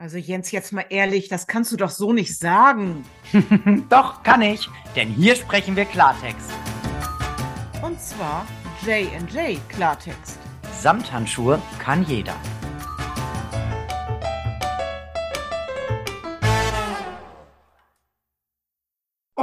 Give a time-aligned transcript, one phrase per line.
[0.00, 3.04] Also Jens, jetzt mal ehrlich, das kannst du doch so nicht sagen.
[3.88, 6.52] doch, kann ich, denn hier sprechen wir Klartext.
[7.82, 8.46] Und zwar
[8.86, 10.38] J&J Klartext.
[10.80, 12.36] Samthandschuhe kann jeder.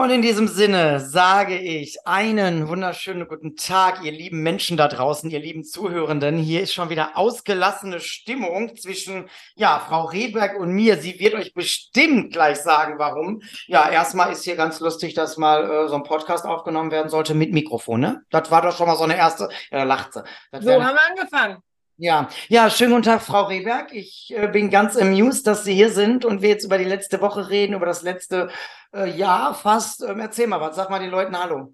[0.06, 5.32] Und in diesem Sinne sage ich einen wunderschönen guten Tag, ihr lieben Menschen da draußen,
[5.32, 6.38] ihr lieben Zuhörenden.
[6.38, 10.98] Hier ist schon wieder ausgelassene Stimmung zwischen, ja, Frau Rehberg und mir.
[10.98, 13.42] Sie wird euch bestimmt gleich sagen, warum.
[13.66, 17.34] Ja, erstmal ist hier ganz lustig, dass mal äh, so ein Podcast aufgenommen werden sollte
[17.34, 18.22] mit Mikrofon, ne?
[18.30, 20.24] Das war doch schon mal so eine erste, ja, da lacht sie.
[20.52, 21.64] Das so haben wir angefangen.
[21.98, 23.94] Ja, ja, schönen guten Tag, Frau Rehberg.
[23.94, 27.22] Ich äh, bin ganz amused, dass Sie hier sind und wir jetzt über die letzte
[27.22, 28.50] Woche reden, über das letzte
[28.94, 30.04] äh, Jahr fast.
[30.04, 31.74] Ähm, erzähl mal was, sag mal den Leuten Hallo.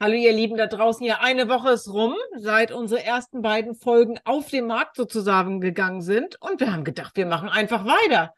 [0.00, 1.06] Hallo, ihr Lieben da draußen.
[1.06, 6.02] Ja, eine Woche ist rum, seit unsere ersten beiden Folgen auf den Markt sozusagen gegangen
[6.02, 6.36] sind.
[6.40, 8.34] Und wir haben gedacht, wir machen einfach weiter.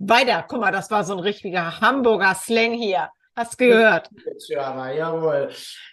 [0.00, 0.44] Weiter.
[0.48, 3.08] Guck mal, das war so ein richtiger Hamburger Slang hier.
[3.36, 4.10] Hast gehört.
[4.48, 5.50] Ja, jawohl.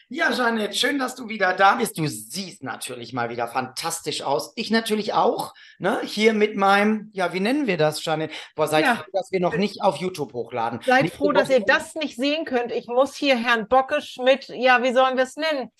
[0.09, 1.97] Ja, Janet, schön, dass du wieder da bist.
[1.97, 4.51] Du siehst natürlich mal wieder fantastisch aus.
[4.55, 5.53] Ich natürlich auch.
[5.79, 6.01] Ne?
[6.03, 8.31] Hier mit meinem, ja, wie nennen wir das, Janet?
[8.55, 8.95] Boah, seid ja.
[8.95, 10.81] froh, dass wir noch nicht auf YouTube hochladen.
[10.85, 12.71] Seid nicht froh, dass ihr das nicht sehen könnt.
[12.71, 15.71] Ich muss hier Herrn Bockisch mit, ja, wie sollen wir es nennen?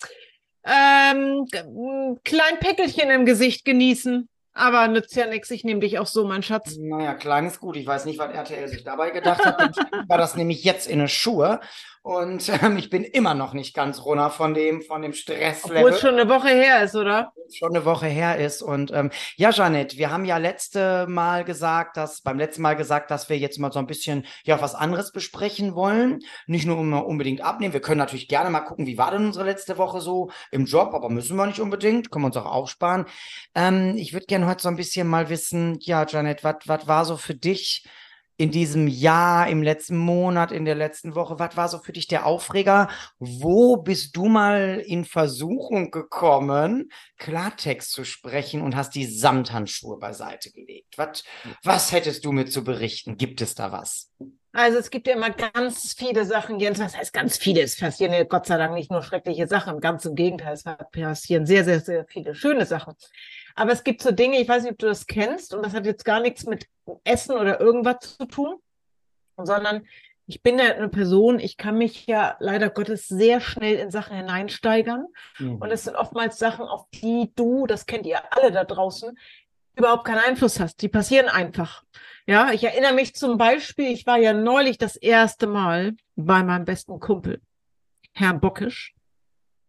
[0.64, 1.46] Ähm,
[2.24, 4.28] klein Päckelchen im Gesicht genießen.
[4.54, 6.76] Aber nützt ja nichts, ich nehme dich auch so, mein Schatz.
[6.78, 7.76] Naja, klein ist gut.
[7.76, 9.76] Ich weiß nicht, was RTL sich dabei gedacht hat.
[10.08, 11.60] war das nämlich jetzt in eine Schuhe.
[12.02, 15.78] Und ähm, ich bin immer noch nicht ganz runter von dem, von dem Stresslevel.
[15.78, 17.32] Obwohl es schon eine Woche her ist, oder?
[17.54, 18.60] Schon eine Woche her ist.
[18.60, 23.12] Und ähm, ja, Janet, wir haben ja letzte Mal gesagt, dass, beim letzten Mal gesagt,
[23.12, 26.18] dass wir jetzt mal so ein bisschen ja was anderes besprechen wollen.
[26.46, 27.72] Nicht nur immer unbedingt abnehmen.
[27.72, 30.94] Wir können natürlich gerne mal gucken, wie war denn unsere letzte Woche so im Job,
[30.94, 32.10] aber müssen wir nicht unbedingt.
[32.10, 33.06] Können wir uns auch aufsparen.
[33.54, 37.16] Ähm, ich würde gerne heute so ein bisschen mal wissen, ja, Janet, was war so
[37.16, 37.84] für dich?
[38.42, 41.38] In diesem Jahr, im letzten Monat, in der letzten Woche?
[41.38, 42.88] Was war so für dich der Aufreger?
[43.20, 50.50] Wo bist du mal in Versuchung gekommen, Klartext zu sprechen und hast die Samthandschuhe beiseite
[50.50, 50.98] gelegt?
[50.98, 51.22] Was,
[51.62, 53.16] was hättest du mir zu berichten?
[53.16, 54.10] Gibt es da was?
[54.52, 57.62] Also es gibt ja immer ganz viele Sachen, Jens, was heißt ganz viele?
[57.62, 61.46] Es passieren ja Gott sei Dank nicht nur schreckliche Sachen, ganz im Gegenteil, es passieren
[61.46, 62.94] sehr, sehr, sehr viele schöne Sachen.
[63.54, 65.86] Aber es gibt so Dinge, ich weiß nicht, ob du das kennst, und das hat
[65.86, 66.66] jetzt gar nichts mit
[67.04, 68.56] Essen oder irgendwas zu tun,
[69.36, 69.86] sondern
[70.26, 74.16] ich bin ja eine Person, ich kann mich ja leider Gottes sehr schnell in Sachen
[74.16, 75.06] hineinsteigern.
[75.38, 75.56] Mhm.
[75.56, 79.18] Und es sind oftmals Sachen, auf die du, das kennt ihr alle da draußen,
[79.76, 80.80] überhaupt keinen Einfluss hast.
[80.80, 81.82] Die passieren einfach.
[82.26, 86.64] Ja, ich erinnere mich zum Beispiel, ich war ja neulich das erste Mal bei meinem
[86.64, 87.40] besten Kumpel,
[88.12, 88.94] Herrn Bockisch.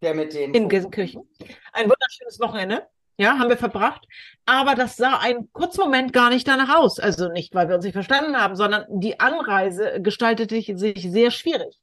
[0.02, 0.54] Der mit den.
[0.54, 1.28] In Gelsenkirchen.
[1.72, 2.88] Ein wunderschönes Wochenende.
[3.18, 4.06] Ja, haben wir verbracht.
[4.46, 7.00] Aber das sah einen kurzen Moment gar nicht danach aus.
[7.00, 11.78] Also nicht, weil wir uns nicht verstanden haben, sondern die Anreise gestaltete sich sehr schwierig.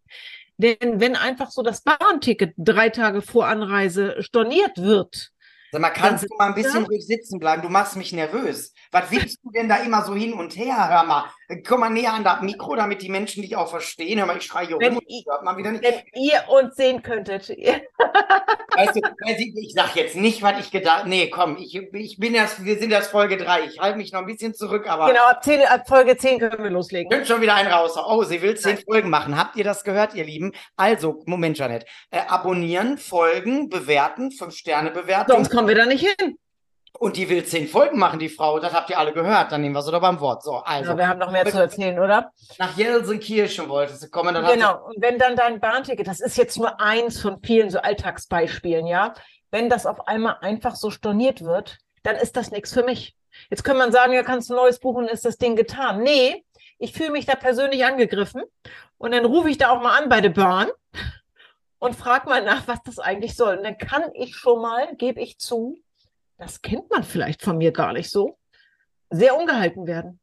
[0.58, 5.30] Denn wenn einfach so das Bahnticket drei Tage vor Anreise storniert wird,
[5.72, 7.62] Sag mal, kannst du mal ein bisschen ruhig sitzen bleiben?
[7.62, 8.74] Du machst mich nervös.
[8.90, 10.88] Was willst du denn da immer so hin und her?
[10.90, 11.30] Hör mal,
[11.66, 14.19] komm mal näher an das Mikro, damit die Menschen dich auch verstehen.
[14.19, 15.03] Hör mal, ich schreie hier wenn rum.
[15.06, 15.83] Ich, man wieder nicht.
[15.83, 17.49] Wenn ihr uns sehen könntet.
[18.77, 22.65] weißt du, ich sag jetzt nicht, was ich gedacht Nee, komm, ich, ich bin erst,
[22.65, 23.65] wir sind erst Folge 3.
[23.65, 25.09] Ich halte mich noch ein bisschen zurück, aber.
[25.09, 27.11] Genau, ab, 10, ab Folge 10 können wir loslegen.
[27.11, 27.97] Könnt schon wieder einen raus.
[27.97, 29.37] Oh, sie will 10 Folgen machen.
[29.37, 30.53] Habt ihr das gehört, ihr Lieben?
[30.77, 31.84] Also, Moment, Janet.
[32.11, 35.32] Äh, abonnieren, folgen, bewerten, 5 Sterne bewerten.
[35.32, 36.37] Sonst kommen wir da nicht hin.
[36.98, 38.58] Und die will zehn Folgen machen, die Frau.
[38.58, 39.52] Das habt ihr alle gehört.
[39.52, 40.42] Dann nehmen wir sie doch beim Wort.
[40.42, 40.90] So, also.
[40.90, 42.30] Ja, wir haben noch mehr zu erzählen, oder?
[42.58, 44.34] Nach Jelsenkirchen wolltest du kommen.
[44.34, 44.86] Dann genau.
[44.86, 49.14] Und wenn dann dein Bahnticket, das ist jetzt nur eins von vielen so Alltagsbeispielen, ja.
[49.50, 53.16] Wenn das auf einmal einfach so storniert wird, dann ist das nichts für mich.
[53.48, 56.02] Jetzt kann man sagen, ja, kannst du ein neues buchen, ist das Ding getan.
[56.02, 56.44] Nee,
[56.78, 58.42] ich fühle mich da persönlich angegriffen.
[58.98, 60.68] Und dann rufe ich da auch mal an bei der Bahn
[61.78, 63.56] und frage mal nach, was das eigentlich soll.
[63.56, 65.78] Und dann kann ich schon mal, gebe ich zu,
[66.40, 68.38] das kennt man vielleicht von mir gar nicht so,
[69.10, 70.18] sehr ungehalten werden.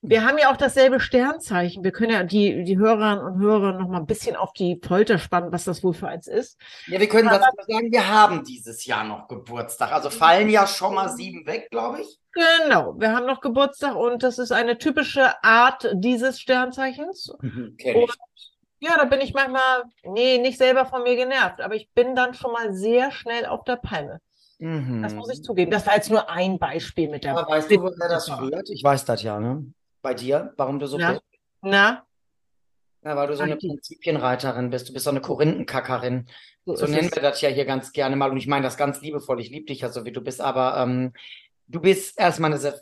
[0.00, 1.84] Wir haben ja auch dasselbe Sternzeichen.
[1.84, 5.18] Wir können ja die, die Hörerinnen und Hörer noch mal ein bisschen auf die Polter
[5.18, 6.58] spannen, was das wohl für eins ist.
[6.86, 9.92] Ja, wir können dazu sagen, wir haben dieses Jahr noch Geburtstag.
[9.92, 12.18] Also fallen ja schon mal sieben weg, glaube ich.
[12.32, 17.34] Genau, wir haben noch Geburtstag und das ist eine typische Art dieses Sternzeichens.
[17.42, 18.16] Mhm, und,
[18.80, 22.34] ja, da bin ich manchmal, nee, nicht selber von mir genervt, aber ich bin dann
[22.34, 24.20] schon mal sehr schnell auf der Palme.
[24.58, 25.02] Mhm.
[25.02, 25.70] Das muss ich zugeben.
[25.70, 27.36] Das war jetzt nur ein Beispiel mit der.
[27.36, 28.70] Aber weißt du, woher das rührt?
[28.70, 29.66] Ich weiß das ja, ne?
[30.02, 31.12] Bei dir, warum du so Na?
[31.12, 31.22] bist?
[31.62, 32.06] Na?
[33.04, 34.88] Ja, weil du so eine Prinzipienreiterin bist.
[34.88, 36.26] Du bist so eine Korinthenkackerin.
[36.64, 38.30] So, so nennen wir das ja hier ganz gerne mal.
[38.30, 39.40] Und ich meine das ganz liebevoll.
[39.40, 40.40] Ich liebe dich ja so, wie du bist.
[40.40, 41.12] Aber ähm,
[41.68, 42.80] du bist erstmal eine sehr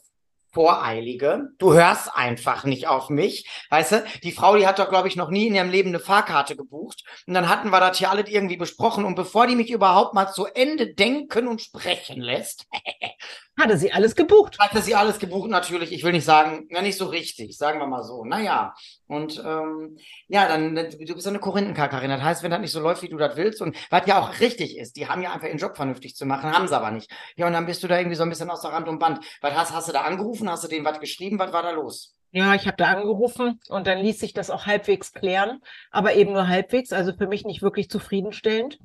[0.55, 1.49] Voreilige.
[1.59, 3.49] Du hörst einfach nicht auf mich.
[3.71, 5.99] Weißt du, die Frau, die hat doch, glaube ich, noch nie in ihrem Leben eine
[5.99, 7.03] Fahrkarte gebucht.
[7.27, 9.05] Und dann hatten wir das hier alle irgendwie besprochen.
[9.05, 12.67] Und bevor die mich überhaupt mal zu Ende denken und sprechen lässt,
[13.59, 14.59] hatte sie alles gebucht.
[14.59, 15.93] Hatte sie alles gebucht, natürlich.
[15.93, 18.25] Ich will nicht sagen, ja, nicht so richtig, sagen wir mal so.
[18.25, 18.75] Naja.
[19.07, 19.97] Und ähm,
[20.29, 22.11] ja, dann, du bist eine Korinthenkackerin.
[22.11, 24.41] Das heißt, wenn das nicht so läuft, wie du das willst, und was ja auch
[24.41, 27.11] richtig ist, die haben ja einfach ihren Job vernünftig zu machen, haben sie aber nicht.
[27.37, 29.21] Ja, und dann bist du da irgendwie so ein bisschen aus der Rand und Band.
[29.41, 30.51] Was hast, hast du da angerufen?
[30.51, 31.39] Hast du denen was geschrieben?
[31.39, 32.15] Was war da los?
[32.33, 35.61] Ja, ich habe da angerufen und dann ließ sich das auch halbwegs klären,
[35.93, 38.81] aber eben nur halbwegs, also für mich nicht wirklich zufriedenstellend.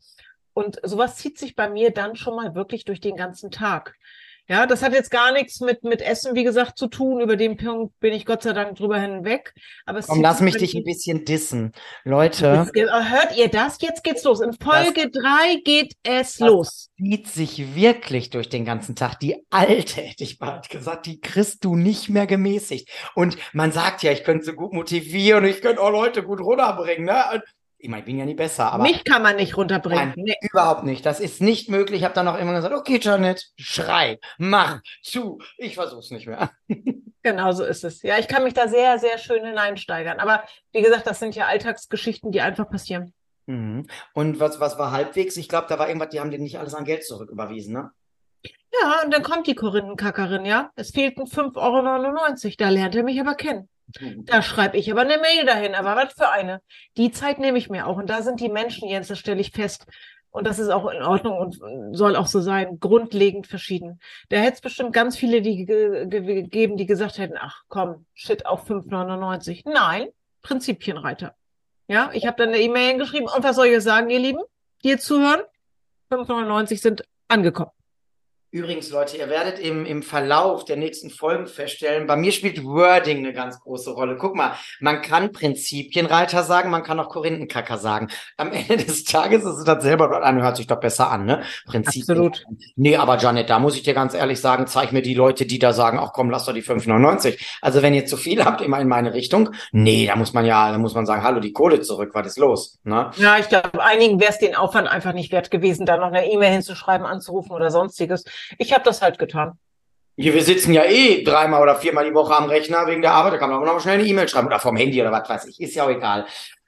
[0.53, 3.95] Und sowas zieht sich bei mir dann schon mal wirklich durch den ganzen Tag.
[4.49, 7.21] Ja, das hat jetzt gar nichts mit, mit Essen, wie gesagt, zu tun.
[7.21, 9.53] Über den Punkt bin ich Gott sei Dank drüber hinweg.
[9.85, 11.71] Aber Komm, lass mich dich ein bisschen dissen.
[12.03, 12.67] Leute.
[12.73, 13.77] Hört ihr das?
[13.79, 14.41] Jetzt geht's los.
[14.41, 16.89] In Folge drei geht es los.
[16.97, 19.19] Zieht sich wirklich durch den ganzen Tag.
[19.19, 22.89] Die alte, hätte ich bald gesagt, die kriegst du nicht mehr gemäßigt.
[23.13, 27.05] Und man sagt ja, ich könnte so gut motivieren, ich könnte auch Leute gut runterbringen,
[27.05, 27.43] ne?
[27.81, 28.83] Ich meine, ich bin ja nie besser, aber.
[28.83, 30.13] Mich kann man nicht runterbringen.
[30.15, 30.35] Nein, nee.
[30.41, 31.05] überhaupt nicht.
[31.05, 31.99] Das ist nicht möglich.
[31.99, 35.39] Ich habe dann auch immer gesagt, okay, Janet, schrei, mach zu.
[35.57, 36.51] Ich versuch's nicht mehr.
[37.21, 38.01] Genau so ist es.
[38.01, 40.19] Ja, ich kann mich da sehr, sehr schön hineinsteigern.
[40.19, 40.41] Aber
[40.71, 43.13] wie gesagt, das sind ja Alltagsgeschichten, die einfach passieren.
[43.45, 43.87] Mhm.
[44.13, 45.35] Und was, was war halbwegs?
[45.35, 47.91] Ich glaube, da war irgendwas, die haben dir nicht alles an Geld zurücküberwiesen, ne?
[48.71, 50.71] Ja, und dann kommt die Korinthenkackerin, ja.
[50.75, 52.55] Es fehlten 5,99 Euro.
[52.57, 53.67] Da lernt er mich aber kennen.
[54.25, 55.75] Da schreibe ich aber eine Mail dahin.
[55.75, 56.61] Aber was für eine?
[56.97, 57.97] Die Zeit nehme ich mir auch.
[57.97, 59.85] Und da sind die Menschen, Jens, das stelle ich fest.
[60.31, 61.59] Und das ist auch in Ordnung und
[61.95, 63.99] soll auch so sein, grundlegend verschieden.
[64.29, 68.69] Da hätte es bestimmt ganz viele die gegeben, die gesagt hätten, ach komm, shit, auf
[68.69, 69.63] 5,99.
[69.65, 70.09] Nein,
[70.43, 71.35] Prinzipienreiter.
[71.87, 73.25] Ja, ich habe dann eine E-Mail geschrieben.
[73.35, 74.43] Und was soll ich sagen, ihr Lieben,
[74.83, 75.41] die jetzt zuhören?
[76.11, 77.71] 5,99 sind angekommen.
[78.51, 83.19] Übrigens, Leute, ihr werdet im, im Verlauf der nächsten Folgen feststellen, bei mir spielt Wording
[83.19, 84.17] eine ganz große Rolle.
[84.17, 88.07] Guck mal, man kann Prinzipienreiter sagen, man kann auch Korinthenkacker sagen.
[88.37, 91.43] Am Ende des Tages ist es das selber an, hört sich doch besser an, ne?
[91.67, 92.01] Prinzipien.
[92.01, 92.43] Absolut.
[92.75, 95.59] Nee, aber Janet, da muss ich dir ganz ehrlich sagen, zeig mir die Leute, die
[95.59, 97.37] da sagen, ach komm, lass doch die 5,99.
[97.61, 100.71] Also wenn ihr zu viel habt, immer in meine Richtung, nee, da muss man ja,
[100.71, 102.79] da muss man sagen, hallo, die Kohle zurück, was ist los?
[102.83, 103.11] Ne?
[103.17, 106.31] Ja, ich glaube, einigen wäre es den Aufwand einfach nicht wert gewesen, da noch eine
[106.31, 108.23] E-Mail hinzuschreiben, anzurufen oder sonstiges.
[108.57, 109.57] Ich habe das halt getan.
[110.17, 113.33] Hier, wir sitzen ja eh dreimal oder viermal die Woche am Rechner wegen der Arbeit.
[113.33, 115.45] Da kann man aber noch schnell eine E-Mail schreiben oder vom Handy oder was weiß
[115.45, 115.61] ich.
[115.61, 116.25] Ist ja auch egal.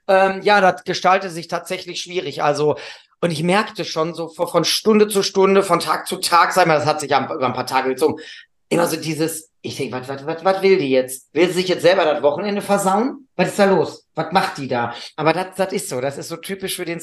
[0.08, 2.42] Ähm, ja, das gestaltet sich tatsächlich schwierig.
[2.42, 2.76] Also,
[3.20, 6.74] und ich merkte schon so von Stunde zu Stunde, von Tag zu Tag, sag mal,
[6.74, 8.20] das hat sich ja über ein paar Tage gezogen,
[8.68, 11.32] immer so dieses, ich denke, was, was, was, was will die jetzt?
[11.34, 13.28] Will sie sich jetzt selber das Wochenende versauen?
[13.36, 14.06] Was ist da los?
[14.14, 14.94] Was macht die da?
[15.16, 17.00] Aber das, das ist so, das ist so typisch für den,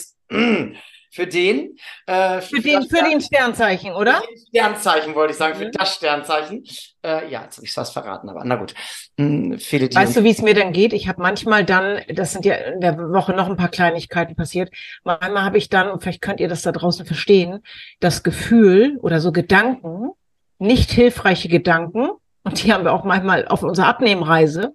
[1.10, 1.78] für den.
[2.06, 4.22] Äh, für, für, den, für den Sternzeichen, oder?
[4.50, 5.72] Sternzeichen wollte ich sagen, für mhm.
[5.72, 6.64] das Sternzeichen.
[7.04, 8.74] Äh, ja, jetzt habe ich fast verraten, aber na gut.
[9.18, 10.94] Hm, weißt du, wie es mir dann geht?
[10.94, 14.72] Ich habe manchmal dann, das sind ja in der Woche noch ein paar Kleinigkeiten passiert,
[15.04, 17.64] manchmal habe ich dann, und vielleicht könnt ihr das da draußen verstehen,
[18.00, 20.12] das Gefühl oder so Gedanken,
[20.58, 22.10] nicht hilfreiche Gedanken,
[22.44, 24.74] und die haben wir auch manchmal auf unserer Abnehmreise,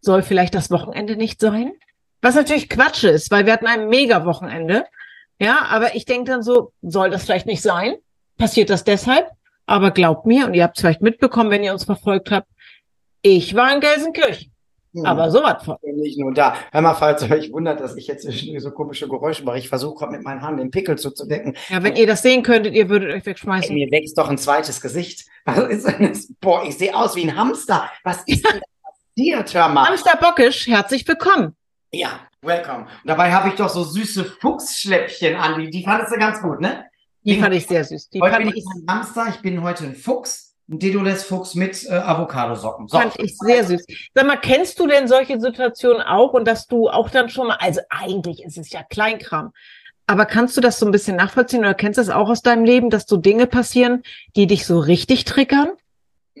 [0.00, 1.72] soll vielleicht das Wochenende nicht sein?
[2.20, 4.84] Was natürlich Quatsch ist, weil wir hatten ein Mega-Wochenende.
[5.40, 7.96] Ja, aber ich denke dann so, soll das vielleicht nicht sein?
[8.36, 9.28] Passiert das deshalb?
[9.66, 12.48] Aber glaubt mir, und ihr habt es vielleicht mitbekommen, wenn ihr uns verfolgt habt,
[13.22, 14.52] ich war in Gelsenkirchen.
[14.94, 15.04] Hm.
[15.04, 15.76] Aber so was von.
[15.82, 16.56] Nicht nur da.
[16.72, 18.26] Hör mal, falls ihr euch wundert, dass ich jetzt
[18.58, 19.58] so komische Geräusche mache.
[19.58, 21.56] Ich versuche mit meinen Haaren den Pickel zuzudecken.
[21.68, 23.76] Ja, wenn ihr das sehen könntet, ihr würdet euch wegschmeißen.
[23.76, 25.26] Ey, mir wächst doch ein zweites Gesicht.
[25.44, 26.32] Was ist denn das?
[26.40, 27.90] Boah, ich sehe aus wie ein Hamster.
[28.02, 28.60] Was ist denn
[29.14, 29.88] passiert, hör mal?
[29.88, 31.54] Hamster Bockisch, herzlich willkommen.
[31.92, 32.80] Ja, welcome.
[32.82, 35.60] Und dabei habe ich doch so süße Fuchsschläppchen an.
[35.60, 36.84] Die, die fandest du ganz gut, ne?
[37.24, 38.10] Die fand ich sehr süß.
[38.10, 40.46] Die heute bin ich ein Hamster, ich bin heute ein Fuchs.
[40.70, 42.88] Ein Dedules Fuchs mit äh, Avocadosocken.
[42.88, 42.98] So.
[42.98, 43.86] Fand ich sehr süß.
[44.14, 47.56] Sag mal, kennst du denn solche Situationen auch und dass du auch dann schon mal,
[47.58, 49.52] also eigentlich ist es ja Kleinkram,
[50.06, 52.64] aber kannst du das so ein bisschen nachvollziehen oder kennst du das auch aus deinem
[52.64, 54.02] Leben, dass so Dinge passieren,
[54.36, 55.70] die dich so richtig triggern?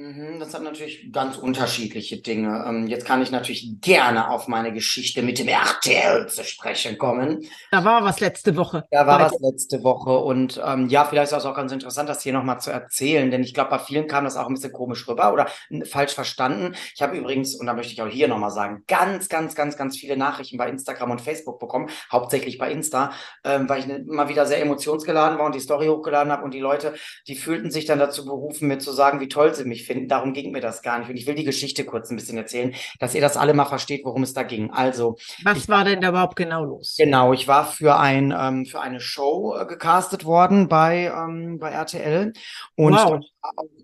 [0.00, 2.64] Mhm, das hat natürlich ganz unterschiedliche Dinge.
[2.68, 7.44] Ähm, jetzt kann ich natürlich gerne auf meine Geschichte mit dem RTL zu sprechen kommen.
[7.72, 8.84] Da war was letzte Woche.
[8.92, 10.16] Da war was letzte Woche.
[10.16, 13.42] Und ähm, ja, vielleicht ist es auch ganz interessant, das hier nochmal zu erzählen, denn
[13.42, 15.48] ich glaube, bei vielen kam das auch ein bisschen komisch rüber oder
[15.84, 16.76] falsch verstanden.
[16.94, 19.96] Ich habe übrigens, und da möchte ich auch hier nochmal sagen, ganz, ganz, ganz, ganz
[19.96, 23.10] viele Nachrichten bei Instagram und Facebook bekommen, hauptsächlich bei Insta,
[23.42, 26.54] ähm, weil ich ne, mal wieder sehr emotionsgeladen war und die Story hochgeladen habe und
[26.54, 26.94] die Leute,
[27.26, 30.06] die fühlten sich dann dazu berufen, mir zu sagen, wie toll sie mich finden.
[30.06, 31.08] Darum ging mir das gar nicht.
[31.10, 34.04] Und ich will die Geschichte kurz ein bisschen erzählen, dass ihr das alle mal versteht,
[34.04, 34.70] worum es da ging.
[34.70, 35.16] Also.
[35.42, 36.94] Was ich, war denn da überhaupt genau los?
[36.96, 41.70] Genau, ich war für ein, ähm, für eine Show äh, gecastet worden bei, ähm, bei
[41.70, 42.32] RTL.
[42.76, 43.20] Und wow.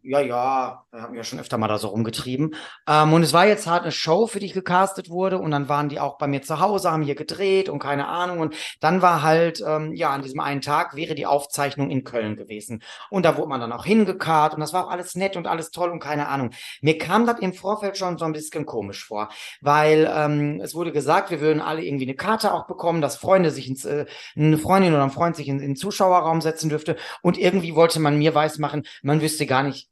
[0.02, 2.54] ja, ja, wir haben ja schon öfter mal da so rumgetrieben.
[2.86, 5.38] Ähm, und es war jetzt halt eine Show, für die ich gecastet wurde.
[5.38, 8.40] Und dann waren die auch bei mir zu Hause, haben hier gedreht und keine Ahnung.
[8.40, 12.36] Und dann war halt, ähm, ja, an diesem einen Tag wäre die Aufzeichnung in Köln
[12.36, 12.82] gewesen.
[13.10, 15.70] Und da wurde man dann auch hingekarrt und das war auch alles nett und alles
[15.70, 16.50] toll und keine Ahnung.
[16.82, 20.92] Mir kam das im Vorfeld schon so ein bisschen komisch vor, weil ähm, es wurde
[20.92, 24.04] gesagt, wir würden alle irgendwie eine Karte auch bekommen, dass Freunde sich ins, äh,
[24.36, 26.96] eine Freundin oder ein Freund sich in, in den Zuschauerraum setzen dürfte.
[27.22, 29.88] Und irgendwie wollte man mir weismachen, man wüsste gar nicht,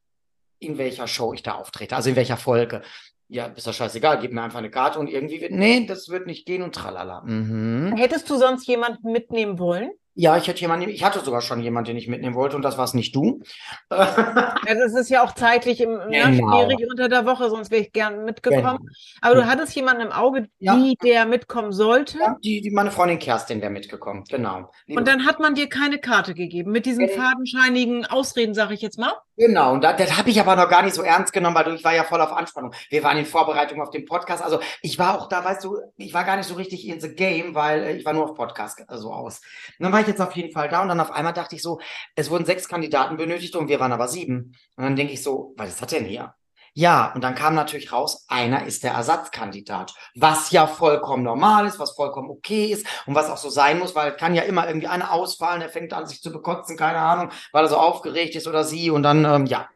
[0.58, 2.82] in welcher Show ich da auftrete, also in welcher Folge.
[3.28, 6.26] Ja, ist doch scheißegal, gib mir einfach eine Karte und irgendwie wird, nee, das wird
[6.26, 7.22] nicht gehen und tralala.
[7.22, 7.94] Mhm.
[7.96, 9.90] Hättest du sonst jemanden mitnehmen wollen?
[10.14, 12.76] Ja, ich hätte jemanden, ich hatte sogar schon jemanden, den ich mitnehmen wollte und das
[12.76, 13.40] war es nicht du.
[13.90, 16.10] ja, das ist ja auch zeitlich im, genau.
[16.10, 18.78] ja, schwierig unter der Woche, sonst wäre ich gern mitgekommen.
[18.78, 18.92] Genau.
[19.22, 20.92] Aber du hattest jemanden im Auge, die ja.
[21.02, 22.18] der mitkommen sollte?
[22.18, 24.70] Ja, die, die, meine Freundin Kerstin wäre mitgekommen, genau.
[24.86, 28.82] Liebe und dann hat man dir keine Karte gegeben, mit diesen fadenscheinigen Ausreden, sage ich
[28.82, 29.14] jetzt mal?
[29.36, 31.82] Genau, und das, das habe ich aber noch gar nicht so ernst genommen, weil ich
[31.84, 32.74] war ja voll auf Anspannung.
[32.90, 36.12] Wir waren in Vorbereitung auf den Podcast, also ich war auch da, weißt du, ich
[36.12, 38.84] war gar nicht so richtig in the game, weil äh, ich war nur auf Podcast
[38.88, 39.40] also aus.
[39.78, 41.80] Dann war ich jetzt auf jeden Fall da und dann auf einmal dachte ich so,
[42.14, 44.56] es wurden sechs Kandidaten benötigt und wir waren aber sieben.
[44.76, 46.34] Und dann denke ich so, was ist das denn hier?
[46.74, 51.78] Ja, und dann kam natürlich raus, einer ist der Ersatzkandidat, was ja vollkommen normal ist,
[51.78, 54.66] was vollkommen okay ist und was auch so sein muss, weil es kann ja immer
[54.66, 58.36] irgendwie einer ausfallen, der fängt an, sich zu bekotzen, keine Ahnung, weil er so aufgeregt
[58.36, 59.68] ist oder sie und dann, ähm, ja.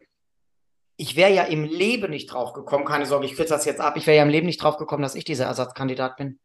[0.96, 3.98] Ich wäre ja im Leben nicht drauf gekommen, keine Sorge, ich kürze das jetzt ab,
[3.98, 6.38] ich wäre ja im Leben nicht drauf gekommen, dass ich dieser Ersatzkandidat bin.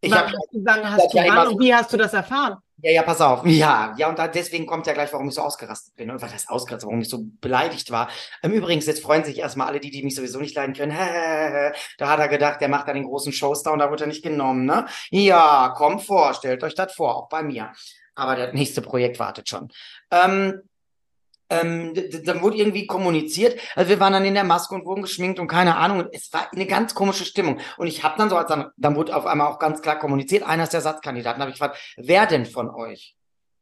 [0.00, 2.56] Ich hab, dann hast du, ja wann, wie hast du das erfahren?
[2.84, 3.46] Ja, ja, pass auf.
[3.46, 6.10] Ja, ja, und da, deswegen kommt ja gleich, warum ich so ausgerastet bin.
[6.10, 8.10] Und was heißt ausgerastet, warum ich so beleidigt war.
[8.42, 10.90] Ähm, übrigens, jetzt freuen sich erstmal alle, die, die mich sowieso nicht leiden können.
[10.90, 14.22] da hat er gedacht, der macht da den großen Showstar und da wird er nicht
[14.22, 14.84] genommen, ne?
[15.08, 17.72] Ja, kommt vor, stellt euch das vor, auch bei mir.
[18.16, 19.70] Aber das nächste Projekt wartet schon.
[20.10, 20.60] Ähm,
[21.62, 21.94] ähm,
[22.24, 23.58] dann wurde irgendwie kommuniziert.
[23.74, 26.00] Also wir waren dann in der Maske und wurden geschminkt und keine Ahnung.
[26.00, 27.60] Und es war eine ganz komische Stimmung.
[27.76, 30.42] Und ich habe dann so, als dann, dann wurde auf einmal auch ganz klar kommuniziert,
[30.42, 31.34] einer ist der Satzkandidat.
[31.34, 33.16] Dann habe ich gefragt, wer denn von euch?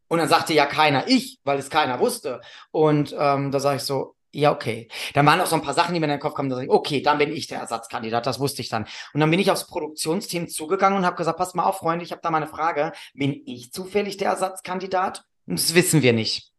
[0.09, 2.41] Und dann sagte ja keiner, ich, weil es keiner wusste.
[2.71, 4.89] Und ähm, da sage ich so, ja, okay.
[5.15, 6.67] Dann waren auch so ein paar Sachen, die mir in den Kopf kamen, da sage
[6.67, 8.87] ich, okay, dann bin ich der Ersatzkandidat, das wusste ich dann.
[9.13, 12.13] Und dann bin ich aufs Produktionsteam zugegangen und habe gesagt, pass mal auf, Freunde, ich
[12.13, 12.93] habe da mal eine Frage.
[13.15, 15.25] Bin ich zufällig der Ersatzkandidat?
[15.47, 16.52] das wissen wir nicht.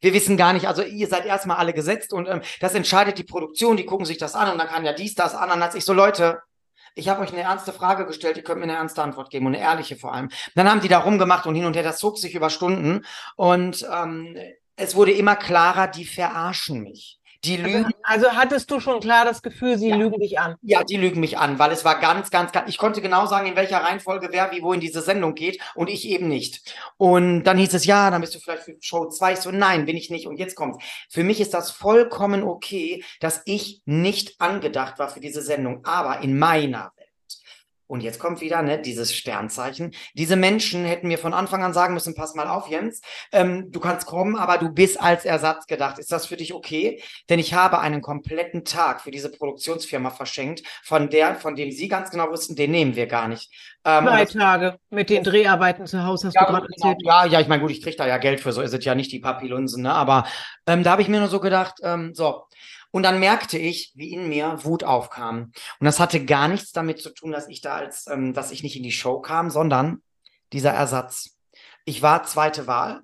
[0.00, 3.24] Wir wissen gar nicht, also ihr seid erstmal alle gesetzt und ähm, das entscheidet die
[3.24, 5.62] Produktion, die gucken sich das an und dann kann ja dies, das, an.
[5.62, 6.40] als ich so, Leute,
[6.94, 9.54] ich habe euch eine ernste Frage gestellt, ihr könnt mir eine ernste Antwort geben und
[9.54, 10.30] eine ehrliche vor allem.
[10.54, 13.04] Dann haben die da rumgemacht und hin und her, das zog sich über Stunden
[13.36, 14.36] und ähm,
[14.76, 17.18] es wurde immer klarer, die verarschen mich.
[17.44, 17.92] Die lügen.
[18.10, 19.94] Also, hattest du schon klar das Gefühl, sie ja.
[19.94, 20.56] lügen dich an?
[20.62, 22.68] Ja, die lügen mich an, weil es war ganz, ganz, ganz.
[22.68, 25.88] Ich konnte genau sagen, in welcher Reihenfolge wer wie wo in diese Sendung geht und
[25.88, 26.74] ich eben nicht.
[26.96, 29.34] Und dann hieß es, ja, dann bist du vielleicht für Show 2.
[29.34, 30.26] Ich so, nein, bin ich nicht.
[30.26, 30.84] Und jetzt kommt's.
[31.08, 36.20] Für mich ist das vollkommen okay, dass ich nicht angedacht war für diese Sendung, aber
[36.20, 36.90] in meiner
[37.90, 39.90] und jetzt kommt wieder ne, dieses Sternzeichen.
[40.14, 43.00] Diese Menschen hätten mir von Anfang an sagen müssen, pass mal auf, Jens,
[43.32, 45.98] ähm, du kannst kommen, aber du bist als Ersatz gedacht.
[45.98, 47.02] Ist das für dich okay?
[47.28, 51.88] Denn ich habe einen kompletten Tag für diese Produktionsfirma verschenkt, von der, von dem Sie
[51.88, 53.52] ganz genau wussten, den nehmen wir gar nicht.
[53.84, 57.04] Ähm, Drei Tage mit den Dreharbeiten zu Hause, hast ja, du gerade genau, erzählt.
[57.04, 58.94] Ja, ja, ich meine, gut, ich kriege da ja Geld für, so ist es ja
[58.94, 59.92] nicht die Papillunsen, ne?
[59.92, 60.26] Aber
[60.66, 62.44] ähm, da habe ich mir nur so gedacht, ähm, so,
[62.90, 65.52] und dann merkte ich, wie in mir Wut aufkam.
[65.78, 68.62] Und das hatte gar nichts damit zu tun, dass ich da als, ähm, dass ich
[68.62, 70.02] nicht in die Show kam, sondern
[70.52, 71.36] dieser Ersatz.
[71.84, 73.02] Ich war zweite Wahl.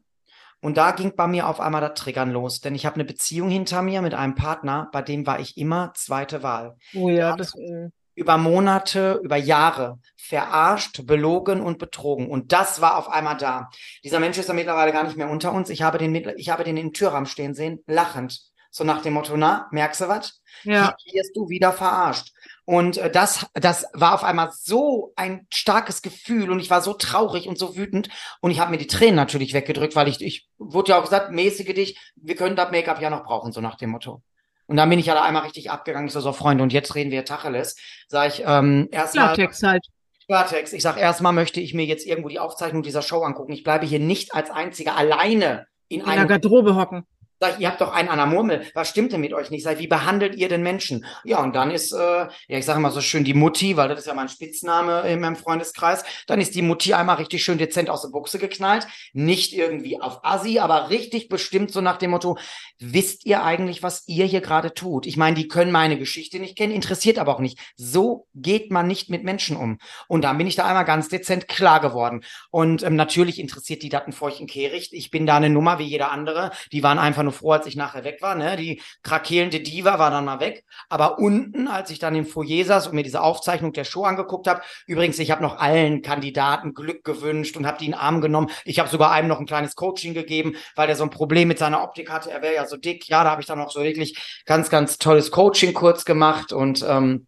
[0.61, 3.51] Und da ging bei mir auf einmal das Triggern los, denn ich habe eine Beziehung
[3.51, 6.77] hinter mir mit einem Partner, bei dem war ich immer zweite Wahl.
[6.95, 12.29] Oh ja, das äh, über Monate, über Jahre verarscht, belogen und betrogen.
[12.29, 13.69] Und das war auf einmal da.
[14.03, 15.71] Dieser Mensch ist ja mittlerweile gar nicht mehr unter uns.
[15.71, 18.41] Ich habe den, ich habe den im Türrahmen stehen sehen, lachend.
[18.71, 20.43] So nach dem Motto, na, merkst du was?
[20.65, 20.95] Ja.
[20.99, 22.33] Hier wirst du wieder verarscht.
[22.65, 26.95] Und äh, das, das war auf einmal so ein starkes Gefühl und ich war so
[26.95, 28.09] traurig und so wütend
[28.41, 31.31] und ich habe mir die Tränen natürlich weggedrückt, weil ich, ich wurde ja auch gesagt,
[31.31, 34.23] mäßige dich, wir können das Make-up ja noch brauchen, so nach dem Motto.
[34.67, 36.97] Und dann bin ich ja da einmal richtig abgegangen, ich so, so Freunde, und jetzt
[36.97, 37.77] reden wir Tacheles.
[38.09, 39.27] Sag ich, ähm, erstmal.
[39.27, 39.87] Klartext halt.
[40.27, 40.75] Klartext.
[40.75, 43.53] Ich sag, erstmal möchte ich mir jetzt irgendwo die Aufzeichnung dieser Show angucken.
[43.53, 47.07] Ich bleibe hier nicht als Einziger alleine in, in einer Garderobe hocken
[47.39, 48.67] Sag ich, ihr habt doch einen an der Murmel.
[48.73, 49.63] Was stimmt denn mit euch nicht?
[49.63, 51.05] Sag wie behandelt ihr denn Menschen?
[51.25, 54.01] Ja, und dann ist, äh, ja, ich sage mal so schön die Mutti, weil das
[54.01, 56.05] ist ja mein Spitzname in meinem Freundeskreis.
[56.27, 58.87] Dann ist die Mutti einmal richtig schön dezent aus der Buchse geknallt.
[59.13, 62.39] Nicht irgendwie auf Assi, aber richtig bestimmt so nach dem Motto,
[62.79, 65.07] wisst ihr eigentlich, was ihr hier gerade tut?
[65.07, 67.59] Ich meine, die können meine Geschichte nicht kennen, interessiert aber auch nicht.
[67.77, 69.79] So geht man nicht mit Menschen um.
[70.09, 72.23] Und dann bin ich da einmal ganz dezent klar geworden.
[72.51, 74.95] Und ähm, natürlich interessiert die Daten feuchten Kehricht.
[74.95, 76.51] Ich bin da eine Nummer wie jeder andere.
[76.73, 78.35] Die waren einfach nur froh, als ich nachher weg war.
[78.35, 78.57] Ne?
[78.57, 80.65] Die krakelende Diva war dann mal weg.
[80.89, 84.49] Aber unten, als ich dann im Foyer saß und mir diese Aufzeichnung der Show angeguckt
[84.49, 88.21] habe, übrigens, ich habe noch allen Kandidaten Glück gewünscht und habe die in den Arm
[88.21, 88.51] genommen.
[88.65, 91.59] Ich habe sogar einem noch ein kleines Coaching gegeben, weil der so ein Problem mit
[91.59, 92.31] seiner Optik hatte.
[92.31, 93.09] Er wäre ja so dick.
[93.09, 96.85] Ja, da habe ich dann auch so wirklich ganz, ganz tolles Coaching kurz gemacht und
[96.89, 97.27] ähm,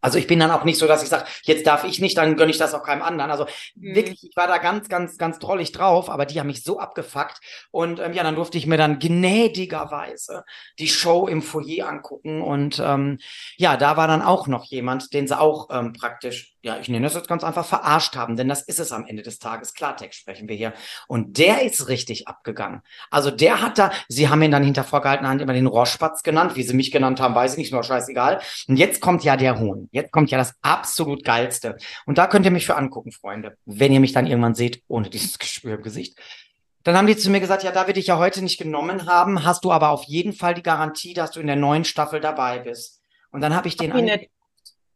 [0.00, 2.36] also ich bin dann auch nicht so, dass ich sage, jetzt darf ich nicht, dann
[2.36, 3.30] gönne ich das auch keinem anderen.
[3.30, 3.94] Also mhm.
[3.94, 7.40] wirklich, ich war da ganz, ganz, ganz drollig drauf, aber die haben mich so abgefuckt.
[7.70, 10.44] Und ähm, ja, dann durfte ich mir dann gnädigerweise
[10.78, 12.42] die Show im Foyer angucken.
[12.42, 13.18] Und ähm,
[13.56, 17.06] ja, da war dann auch noch jemand, den sie auch ähm, praktisch ja, ich nenne
[17.06, 19.72] das jetzt ganz einfach, verarscht haben, denn das ist es am Ende des Tages.
[19.72, 20.72] Klartext sprechen wir hier.
[21.06, 22.82] Und der ist richtig abgegangen.
[23.08, 26.56] Also der hat da, sie haben ihn dann hinter vorgehaltener Hand immer den Rohrspatz genannt,
[26.56, 28.40] wie sie mich genannt haben, weiß ich nicht, mir scheißegal.
[28.66, 29.88] Und jetzt kommt ja der Hohn.
[29.92, 31.76] Jetzt kommt ja das absolut geilste.
[32.04, 35.08] Und da könnt ihr mich für angucken, Freunde, wenn ihr mich dann irgendwann seht, ohne
[35.08, 36.18] dieses Gespür im Gesicht.
[36.82, 39.44] Dann haben die zu mir gesagt, ja, da wir dich ja heute nicht genommen haben,
[39.44, 42.58] hast du aber auf jeden Fall die Garantie, dass du in der neuen Staffel dabei
[42.58, 43.02] bist.
[43.30, 43.92] Und dann habe ich den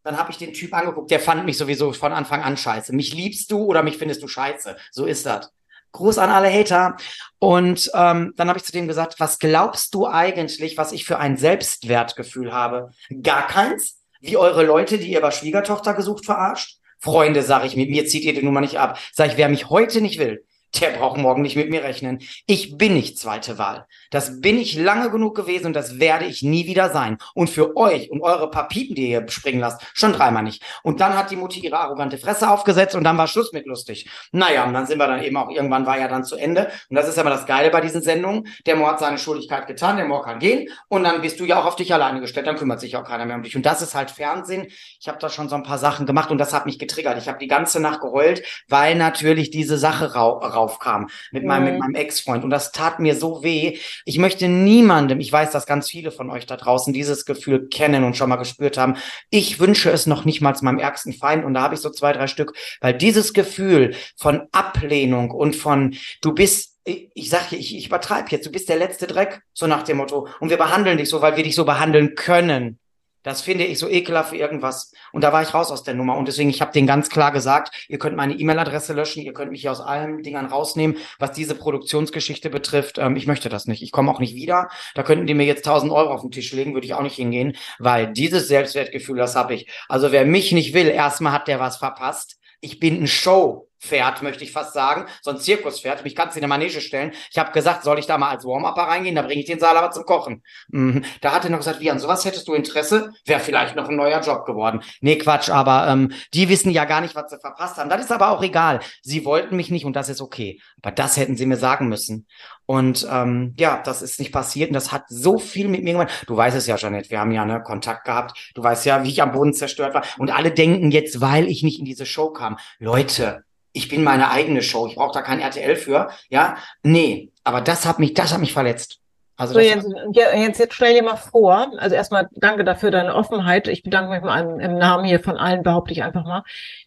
[0.03, 2.95] dann habe ich den Typ angeguckt, der fand mich sowieso von Anfang an scheiße.
[2.95, 4.77] Mich liebst du oder mich findest du scheiße.
[4.91, 5.53] So ist das.
[5.93, 6.97] Gruß an alle Hater.
[7.39, 11.19] Und ähm, dann habe ich zu dem gesagt, was glaubst du eigentlich, was ich für
[11.19, 12.91] ein Selbstwertgefühl habe?
[13.23, 13.99] Gar keins?
[14.21, 16.79] Wie eure Leute, die ihr bei Schwiegertochter gesucht verarscht?
[17.01, 18.99] Freunde, sage ich, mit mir zieht ihr die Nummer nicht ab.
[19.13, 20.45] Sag ich, wer mich heute nicht will,
[20.79, 22.21] der braucht morgen nicht mit mir rechnen.
[22.47, 23.87] Ich bin nicht zweite Wahl.
[24.11, 27.19] Das bin ich lange genug gewesen und das werde ich nie wieder sein.
[27.35, 30.63] Und für euch und eure paar Piepen, die ihr springen lasst, schon dreimal nicht.
[30.83, 34.09] Und dann hat die Mutti ihre arrogante Fresse aufgesetzt und dann war Schluss mit lustig.
[34.33, 36.71] Naja, und dann sind wir dann eben auch, irgendwann war ja dann zu Ende.
[36.89, 38.47] Und das ist aber das Geile bei diesen Sendungen.
[38.67, 41.61] Der Moor hat seine Schuldigkeit getan, der Moor kann gehen und dann bist du ja
[41.61, 43.57] auch auf dich alleine gestellt, dann kümmert sich auch keiner mehr um dich.
[43.57, 44.67] Und das ist halt Fernsehen.
[45.01, 47.19] Ich habe da schon so ein paar Sachen gemacht und das hat mich getriggert.
[47.19, 50.13] Ich habe die ganze Nacht geheult, weil natürlich diese Sache
[50.61, 51.79] rau raufkam mit meinem, mit mhm.
[51.81, 52.45] meinem Ex-Freund.
[52.45, 53.79] Und das tat mir so weh.
[54.05, 58.05] Ich möchte niemandem, ich weiß, dass ganz viele von euch da draußen dieses Gefühl kennen
[58.05, 58.97] und schon mal gespürt haben.
[59.31, 61.45] Ich wünsche es noch nicht mal meinem ärgsten Feind.
[61.45, 65.95] Und da habe ich so zwei, drei Stück, weil dieses Gefühl von Ablehnung und von,
[66.23, 69.83] du bist ich sage, ich, ich übertreibe jetzt, du bist der letzte Dreck, so nach
[69.83, 70.29] dem Motto.
[70.41, 72.79] Und wir behandeln dich so, weil wir dich so behandeln können.
[73.23, 74.93] Das finde ich so ekelhaft wie irgendwas.
[75.13, 76.17] Und da war ich raus aus der Nummer.
[76.17, 79.51] Und deswegen, ich habe denen ganz klar gesagt, ihr könnt meine E-Mail-Adresse löschen, ihr könnt
[79.51, 82.99] mich hier aus allen Dingern rausnehmen, was diese Produktionsgeschichte betrifft.
[82.99, 83.83] Ähm, ich möchte das nicht.
[83.83, 84.69] Ich komme auch nicht wieder.
[84.95, 87.17] Da könnten die mir jetzt 1000 Euro auf den Tisch legen, würde ich auch nicht
[87.17, 89.71] hingehen, weil dieses Selbstwertgefühl, das habe ich.
[89.89, 92.39] Also wer mich nicht will, erstmal hat der was verpasst.
[92.61, 93.70] Ich bin ein Show.
[93.81, 96.05] Pferd, möchte ich fast sagen, so ein Zirkuspferd.
[96.05, 97.13] Mich kannst du in eine Manege stellen.
[97.31, 99.15] Ich habe gesagt, soll ich da mal als Warm-Upper reingehen?
[99.15, 100.43] Da bringe ich den Saal aber zum Kochen.
[100.69, 101.05] Mhm.
[101.21, 103.13] Da hat er noch gesagt, wie an sowas hättest du Interesse?
[103.25, 104.83] Wäre vielleicht noch ein neuer Job geworden.
[105.01, 107.89] Nee, Quatsch, aber ähm, die wissen ja gar nicht, was sie verpasst haben.
[107.89, 108.81] Das ist aber auch egal.
[109.03, 110.61] Sie wollten mich nicht und das ist okay.
[110.83, 112.27] Aber das hätten sie mir sagen müssen.
[112.67, 116.25] Und ähm, ja, das ist nicht passiert und das hat so viel mit mir gemacht.
[116.27, 118.53] Du weißt es ja, Janet, wir haben ja ne, Kontakt gehabt.
[118.55, 120.05] Du weißt ja, wie ich am Boden zerstört war.
[120.19, 122.59] Und alle denken jetzt, weil ich nicht in diese Show kam.
[122.79, 126.57] Leute, ich bin meine eigene Show, ich brauche da kein RTL für, ja.
[126.83, 129.01] Nee, aber das hat mich, das hat mich verletzt.
[129.41, 133.69] Also so, jetzt, jetzt, jetzt stell dir mal vor, also erstmal danke dafür deine Offenheit.
[133.69, 136.43] Ich bedanke mich mal im, im Namen hier von allen, behaupte ich einfach mal.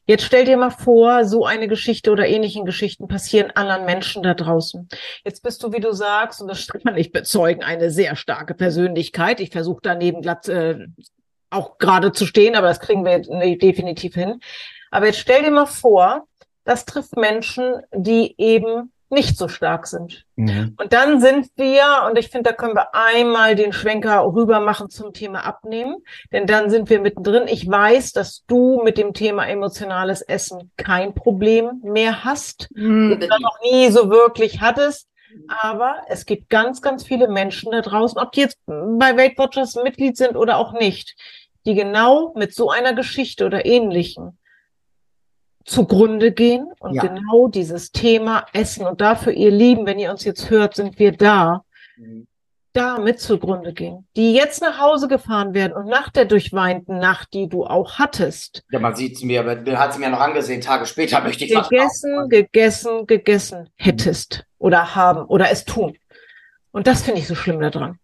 [0.06, 4.36] Jetzt stell dir mal vor, so eine Geschichte oder ähnlichen Geschichten passieren anderen Menschen da
[4.36, 4.88] draußen.
[5.26, 9.40] Jetzt bist du, wie du sagst, und das kann ich bezeugen, eine sehr starke Persönlichkeit.
[9.40, 10.78] Ich versuche daneben glatt äh,
[11.50, 13.18] auch gerade zu stehen, aber das kriegen wir
[13.58, 14.40] definitiv hin.
[14.92, 16.28] Aber jetzt stell dir mal vor,
[16.66, 20.26] das trifft Menschen, die eben nicht so stark sind.
[20.36, 20.76] Mhm.
[20.78, 24.90] Und dann sind wir, und ich finde, da können wir einmal den Schwenker rüber machen
[24.90, 25.98] zum Thema Abnehmen,
[26.32, 27.48] denn dann sind wir mittendrin.
[27.48, 33.20] Ich weiß, dass du mit dem Thema emotionales Essen kein Problem mehr hast, mhm.
[33.20, 35.08] das noch nie so wirklich hattest.
[35.62, 39.76] Aber es gibt ganz, ganz viele Menschen da draußen, ob die jetzt bei Weight Watchers
[39.76, 41.16] Mitglied sind oder auch nicht,
[41.66, 44.38] die genau mit so einer Geschichte oder ähnlichen
[45.66, 47.04] zugrunde gehen und ja.
[47.04, 51.12] genau dieses Thema Essen und dafür, ihr Lieben, wenn ihr uns jetzt hört, sind wir
[51.14, 51.64] da,
[51.96, 52.28] mhm.
[52.74, 57.34] da mit zugrunde gehen, die jetzt nach Hause gefahren werden und nach der durchweinten Nacht,
[57.34, 58.64] die du auch hattest.
[58.72, 61.54] Ja, man sieht es mir, aber hat es mir noch angesehen, Tage später möchte ich
[61.54, 65.96] Gegessen, gegessen, gegessen hättest oder haben oder es tun.
[66.72, 68.00] Und das finde ich so schlimm daran.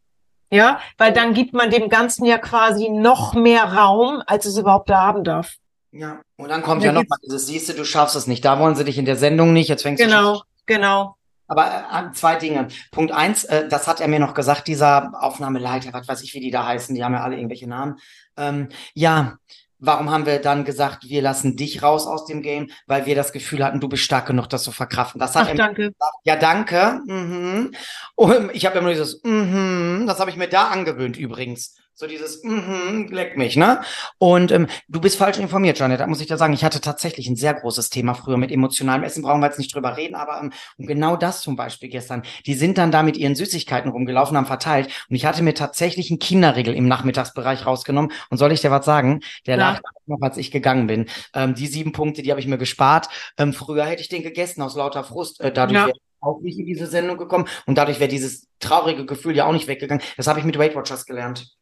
[0.51, 4.89] Ja, weil dann gibt man dem Ganzen ja quasi noch mehr Raum, als es überhaupt
[4.89, 5.57] da haben darf.
[5.91, 8.45] Ja, und dann kommt ja, ja noch mal dieses, siehst du, du schaffst es nicht.
[8.45, 11.15] Da wollen sie dich in der Sendung nicht, jetzt fängst genau, du Genau, genau.
[11.47, 12.67] Aber äh, zwei Dinge.
[12.91, 16.39] Punkt eins, äh, das hat er mir noch gesagt, dieser Aufnahmeleiter, was weiß ich, wie
[16.39, 17.97] die da heißen, die haben ja alle irgendwelche Namen.
[18.37, 19.39] Ähm, ja,
[19.79, 22.69] warum haben wir dann gesagt, wir lassen dich raus aus dem Game?
[22.85, 25.19] Weil wir das Gefühl hatten, du bist stark genug, das zu verkraften.
[25.19, 25.89] Das hat Ach, er danke.
[25.89, 26.15] gesagt.
[26.23, 27.01] Ja, danke.
[27.07, 27.71] Mhm.
[28.13, 31.78] Und ich habe immer dieses, mhm, das habe ich mir da angewöhnt übrigens.
[31.99, 33.81] So dieses, mhm, leck mich, ne?
[34.19, 36.53] Und ähm, du bist falsch informiert, Janet, da muss ich dir sagen.
[36.53, 39.75] Ich hatte tatsächlich ein sehr großes Thema früher mit emotionalem Essen, brauchen wir jetzt nicht
[39.75, 42.23] drüber reden, aber ähm, genau das zum Beispiel gestern.
[42.45, 46.09] Die sind dann da mit ihren Süßigkeiten rumgelaufen, haben verteilt und ich hatte mir tatsächlich
[46.09, 48.13] einen Kinderriegel im Nachmittagsbereich rausgenommen.
[48.29, 49.19] Und soll ich dir was sagen?
[49.45, 49.71] Der Ja.
[49.71, 51.07] lag noch, als ich gegangen bin.
[51.33, 53.09] Ähm, die sieben Punkte, die habe ich mir gespart.
[53.37, 55.41] Ähm, früher hätte ich den gegessen aus lauter Frust.
[55.41, 55.87] Äh, dadurch Ja.
[55.87, 59.47] wäre ich auch nicht in diese Sendung gekommen und dadurch wäre dieses traurige Gefühl ja
[59.47, 60.01] auch nicht weggegangen.
[60.15, 61.58] Das habe ich mit Weight Watchers gelernt.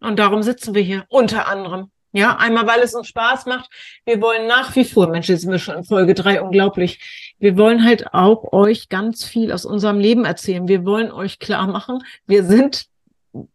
[0.00, 1.90] Und darum sitzen wir hier, unter anderem.
[2.12, 3.70] Ja, einmal, weil es uns Spaß macht.
[4.04, 7.34] Wir wollen nach wie vor, Mensch, jetzt sind wir schon in Folge drei, unglaublich.
[7.38, 10.66] Wir wollen halt auch euch ganz viel aus unserem Leben erzählen.
[10.66, 12.86] Wir wollen euch klar machen, wir sind,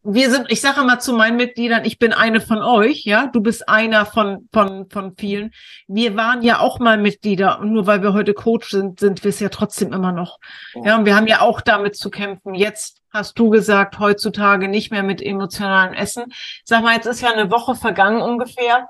[0.03, 3.41] wir sind, ich sage mal zu meinen Mitgliedern, ich bin eine von euch, ja, du
[3.41, 5.51] bist einer von, von, von vielen.
[5.87, 9.29] Wir waren ja auch mal Mitglieder und nur weil wir heute Coach sind, sind wir
[9.29, 10.39] es ja trotzdem immer noch.
[10.81, 12.53] Ja, und wir haben ja auch damit zu kämpfen.
[12.53, 16.25] Jetzt hast du gesagt, heutzutage nicht mehr mit emotionalem Essen.
[16.63, 18.89] Sag mal, jetzt ist ja eine Woche vergangen ungefähr.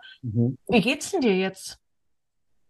[0.68, 1.80] Wie geht's denn dir jetzt?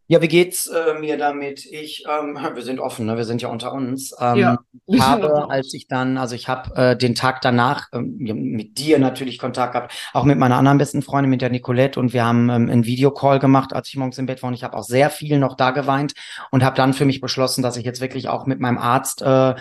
[0.07, 1.65] Ja, wie geht's äh, mir damit?
[1.65, 3.17] Ich, ähm, wir sind offen, ne?
[3.17, 4.13] Wir sind ja unter uns.
[4.19, 4.59] Ähm, Ja,
[4.99, 9.39] habe, als ich dann, also ich habe äh, den Tag danach ähm, mit dir natürlich
[9.39, 12.69] Kontakt gehabt, auch mit meiner anderen besten Freundin, mit der Nicolette, und wir haben ähm,
[12.69, 14.49] einen Videocall gemacht, als ich morgens im Bett war.
[14.49, 16.13] Und ich habe auch sehr viel noch da geweint
[16.51, 19.55] und habe dann für mich beschlossen, dass ich jetzt wirklich auch mit meinem Arzt äh,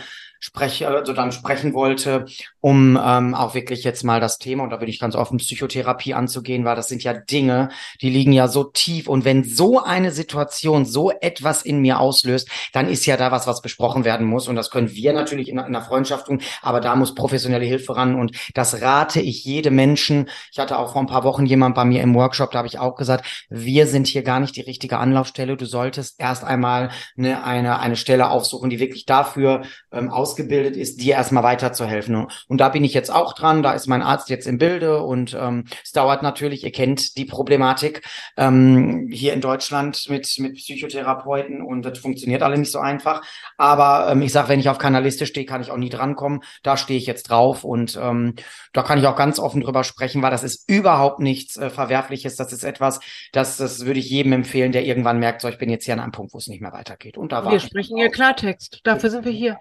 [0.45, 2.27] spreche, also dann sprechen wollte,
[2.61, 6.13] um ähm, auch wirklich jetzt mal das Thema, und da bin ich ganz offen, Psychotherapie
[6.13, 7.71] anzugehen, weil das sind ja Dinge,
[8.03, 9.09] die liegen ja so tief.
[9.09, 13.47] Und wenn so eine Situation so etwas in mir auslöst, dann ist ja da was,
[13.47, 14.47] was besprochen werden muss.
[14.47, 17.97] Und das können wir natürlich in, in einer Freundschaft tun, aber da muss professionelle Hilfe
[17.97, 18.15] ran.
[18.15, 20.29] Und das rate ich jedem Menschen.
[20.53, 22.79] Ich hatte auch vor ein paar Wochen jemand bei mir im Workshop, da habe ich
[22.79, 25.57] auch gesagt, wir sind hier gar nicht die richtige Anlaufstelle.
[25.57, 31.01] Du solltest erst einmal eine, eine, eine Stelle aufsuchen, die wirklich dafür ähm, ausgebildet ist,
[31.01, 32.27] dir erstmal weiterzuhelfen.
[32.49, 33.63] Und da bin ich jetzt auch dran.
[33.63, 37.25] Da ist mein Arzt jetzt im Bilde und ähm, es dauert natürlich, ihr kennt die
[37.25, 38.03] Problematik
[38.37, 43.23] ähm, hier in Deutschland mit, mit Psychotherapeuten und das funktioniert alle nicht so einfach.
[43.59, 46.43] Aber ähm, ich sage, wenn ich auf keiner Liste stehe, kann ich auch nie drankommen.
[46.65, 48.35] Da stehe ich jetzt drauf und ähm,
[48.73, 52.35] da kann ich auch ganz offen drüber sprechen, weil das ist überhaupt nichts äh, Verwerfliches.
[52.35, 52.99] Das ist etwas,
[53.33, 56.01] das, das würde ich jedem empfehlen, der irgendwann merkt, so ich bin jetzt hier an
[56.01, 57.17] einem Punkt, wo es nicht mehr weitergeht.
[57.17, 58.81] Und da war Wir sprechen hier Klartext.
[58.83, 59.59] Dafür sind wir hier.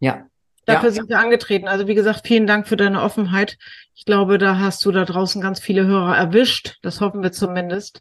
[0.00, 0.26] Ja.
[0.64, 0.94] Dafür Ja.
[0.94, 1.66] sind wir angetreten.
[1.66, 3.56] Also wie gesagt, vielen Dank für deine Offenheit.
[3.94, 6.76] Ich glaube, da hast du da draußen ganz viele Hörer erwischt.
[6.82, 8.00] Das hoffen wir zumindest.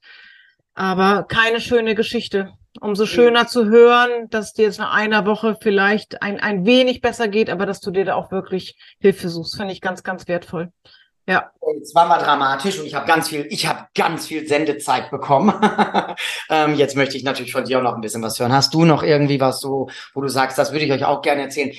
[0.73, 2.51] Aber keine schöne Geschichte.
[2.79, 7.27] Umso schöner zu hören, dass dir jetzt nach einer Woche vielleicht ein, ein wenig besser
[7.27, 10.71] geht, aber dass du dir da auch wirklich Hilfe suchst, finde ich ganz, ganz wertvoll.
[11.29, 14.47] Ja, Und es war mal dramatisch und ich habe ganz viel, ich habe ganz viel
[14.47, 15.53] Sendezeit bekommen.
[16.49, 18.53] ähm, jetzt möchte ich natürlich von dir auch noch ein bisschen was hören.
[18.53, 21.41] Hast du noch irgendwie was so, wo du sagst, das würde ich euch auch gerne
[21.41, 21.73] erzählen?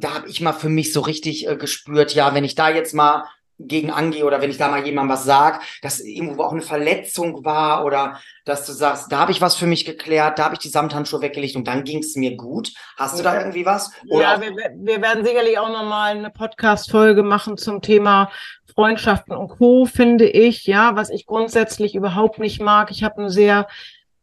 [0.00, 2.94] Da habe ich mal für mich so richtig äh, gespürt, ja, wenn ich da jetzt
[2.94, 3.24] mal
[3.58, 7.44] gegen angehe oder wenn ich da mal jemandem was sag, dass irgendwo auch eine Verletzung
[7.44, 10.60] war oder dass du sagst, da habe ich was für mich geklärt, da habe ich
[10.60, 12.72] die Samthandschuhe weggelegt und dann ging es mir gut.
[12.96, 13.90] Hast du da irgendwie was?
[14.08, 18.30] Oder ja wir, wir werden sicherlich auch nochmal eine Podcast-Folge machen zum Thema
[18.74, 22.90] Freundschaften und Co., finde ich, ja, was ich grundsätzlich überhaupt nicht mag.
[22.90, 23.68] Ich habe einen sehr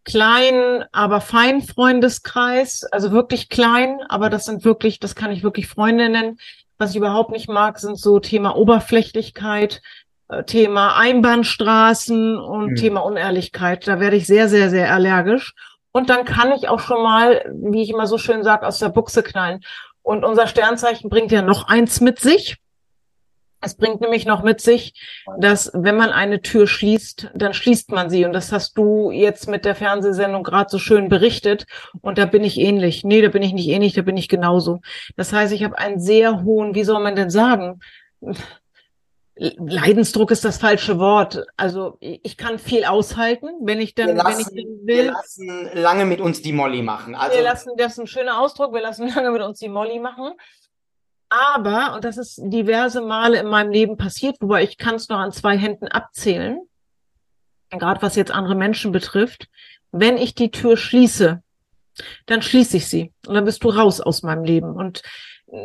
[0.04, 5.68] kleinen, aber feinen Freundeskreis, also wirklich klein, aber das sind wirklich, das kann ich wirklich
[5.68, 6.40] Freunde nennen.
[6.82, 9.84] Was ich überhaupt nicht mag, sind so Thema Oberflächlichkeit,
[10.30, 12.76] äh, Thema Einbahnstraßen und Mhm.
[12.76, 13.88] Thema Unehrlichkeit.
[13.88, 15.54] Da werde ich sehr, sehr, sehr allergisch.
[15.92, 18.90] Und dann kann ich auch schon mal, wie ich immer so schön sage, aus der
[18.90, 19.60] Buchse knallen.
[20.02, 22.58] Und unser Sternzeichen bringt ja noch eins mit sich.
[23.62, 24.94] Es bringt nämlich noch mit sich,
[25.38, 28.26] dass wenn man eine Tür schließt, dann schließt man sie.
[28.26, 31.66] Und das hast du jetzt mit der Fernsehsendung gerade so schön berichtet.
[32.02, 33.04] Und da bin ich ähnlich.
[33.04, 34.82] Nee, da bin ich nicht ähnlich, da bin ich genauso.
[35.16, 37.80] Das heißt, ich habe einen sehr hohen, wie soll man denn sagen?
[39.36, 41.46] Leidensdruck ist das falsche Wort.
[41.58, 45.06] Also ich kann viel aushalten, wenn ich wir dann, wenn ich lassen, dann wir will.
[45.06, 47.16] lassen lange mit uns die Molly machen.
[47.16, 50.00] Also Wir lassen, das ist ein schöner Ausdruck, wir lassen lange mit uns die Molly
[50.00, 50.34] machen.
[51.32, 55.18] Aber, und das ist diverse Male in meinem Leben passiert, wobei ich kann es noch
[55.18, 56.60] an zwei Händen abzählen,
[57.70, 59.48] gerade was jetzt andere Menschen betrifft,
[59.94, 61.42] wenn ich die Tür schließe,
[62.26, 64.76] dann schließe ich sie und dann bist du raus aus meinem Leben.
[64.76, 65.04] Und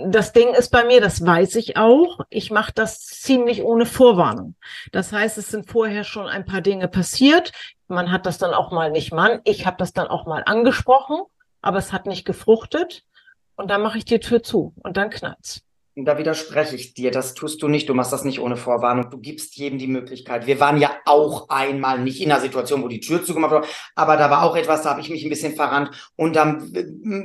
[0.06, 4.54] das Ding ist bei mir, das weiß ich auch, ich mache das ziemlich ohne Vorwarnung.
[4.92, 7.50] Das heißt, es sind vorher schon ein paar Dinge passiert.
[7.88, 11.22] Man hat das dann auch mal nicht Mann, ich habe das dann auch mal angesprochen,
[11.60, 13.02] aber es hat nicht gefruchtet.
[13.56, 15.62] Und dann mache ich die Tür zu und dann knallt's.
[15.98, 19.08] Und da widerspreche ich dir, das tust du nicht, du machst das nicht ohne Vorwarnung,
[19.08, 20.46] du gibst jedem die Möglichkeit.
[20.46, 24.18] Wir waren ja auch einmal nicht in einer Situation, wo die Tür zugemacht wurde, aber
[24.18, 26.70] da war auch etwas, da habe ich mich ein bisschen verrannt und dann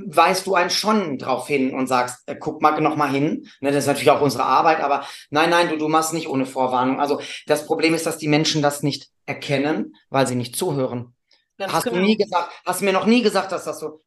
[0.07, 3.71] weist du einen schon drauf hin und sagst, äh, guck mal noch mal hin, ne,
[3.71, 7.01] das ist natürlich auch unsere Arbeit, aber nein, nein, du, du machst nicht ohne Vorwarnung.
[7.01, 11.13] Also das Problem ist, dass die Menschen das nicht erkennen, weil sie nicht zuhören.
[11.57, 11.97] Ganz hast genau.
[11.97, 14.01] du nie gesagt, hast mir noch nie gesagt, dass das so,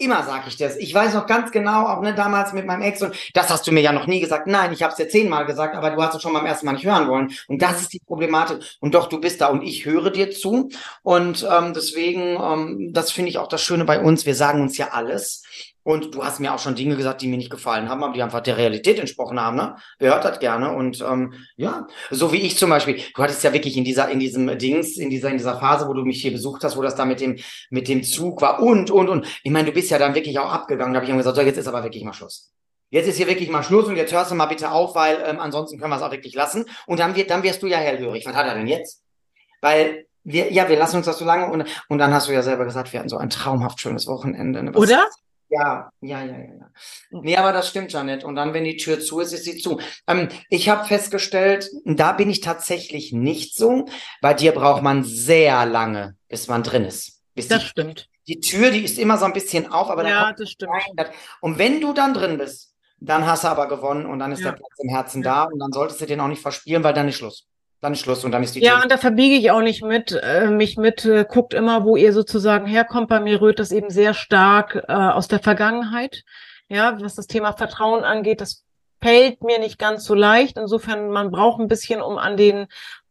[0.00, 0.76] Immer sage ich das.
[0.76, 3.72] Ich weiß noch ganz genau, auch ne, damals mit meinem Ex, und das hast du
[3.72, 4.46] mir ja noch nie gesagt.
[4.46, 6.74] Nein, ich habe es dir zehnmal gesagt, aber du hast es schon beim ersten Mal
[6.74, 7.32] nicht hören wollen.
[7.48, 8.58] Und das ist die Problematik.
[8.78, 10.70] Und doch, du bist da und ich höre dir zu.
[11.02, 14.24] Und ähm, deswegen, ähm, das finde ich auch das Schöne bei uns.
[14.24, 15.42] Wir sagen uns ja alles.
[15.88, 18.22] Und du hast mir auch schon Dinge gesagt, die mir nicht gefallen haben, aber die
[18.22, 19.56] einfach der Realität entsprochen haben.
[19.56, 19.76] Ne?
[19.98, 20.74] Wer hört das gerne?
[20.74, 23.00] Und ähm, ja, so wie ich zum Beispiel.
[23.14, 25.94] Du hattest ja wirklich in dieser, in diesem Dings, in dieser, in dieser Phase, wo
[25.94, 27.38] du mich hier besucht hast, wo das da mit dem,
[27.70, 29.26] mit dem Zug war und und und.
[29.42, 30.92] Ich meine, du bist ja dann wirklich auch abgegangen.
[30.92, 32.52] Da habe ich ihm gesagt, so jetzt ist aber wirklich mal Schluss.
[32.90, 35.40] Jetzt ist hier wirklich mal Schluss und jetzt hörst du mal bitte auf, weil ähm,
[35.40, 36.66] ansonsten können wir es auch wirklich lassen.
[36.86, 38.26] Und dann, wird, dann wirst du ja hellhörig.
[38.26, 39.00] Was hat er denn jetzt?
[39.62, 42.42] Weil wir, ja, wir lassen uns das so lange und, und dann hast du ja
[42.42, 44.62] selber gesagt, wir hatten so ein traumhaft schönes Wochenende.
[44.62, 44.72] Ne?
[44.72, 45.08] Oder?
[45.50, 46.38] Ja, ja, ja, ja.
[46.38, 46.70] ja.
[47.10, 48.24] Nee, aber das stimmt ja nicht.
[48.24, 49.80] Und dann, wenn die Tür zu ist, ist sie zu.
[50.06, 53.86] Ähm, ich habe festgestellt, da bin ich tatsächlich nicht so.
[54.20, 57.22] Bei dir braucht man sehr lange, bis man drin ist.
[57.34, 58.08] Bis das die, stimmt.
[58.26, 60.72] Die Tür, die ist immer so ein bisschen auf, aber ja, das stimmt.
[60.72, 61.06] Rein.
[61.40, 64.50] Und wenn du dann drin bist, dann hast du aber gewonnen und dann ist ja.
[64.50, 65.32] der Platz im Herzen ja.
[65.32, 67.46] da und dann solltest du den auch nicht verspielen, weil dann ist Schluss
[67.80, 68.82] dann ist Schluss und dann ist die Ja, Tür.
[68.84, 72.12] und da verbiege ich auch nicht mit, äh, mich mit, äh, guckt immer, wo ihr
[72.12, 73.08] sozusagen herkommt.
[73.08, 76.22] Bei mir rührt das eben sehr stark äh, aus der Vergangenheit.
[76.68, 78.64] Ja, was das Thema Vertrauen angeht, das
[79.00, 80.58] fällt mir nicht ganz so leicht.
[80.58, 82.66] Insofern, man braucht ein bisschen, um an den